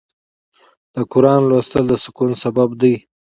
د 0.93 0.95
قرآن 1.11 1.41
لوستل 1.49 1.83
د 1.89 1.93
سکون 2.03 2.31
سبب 2.43 2.69
دی. 2.81 2.95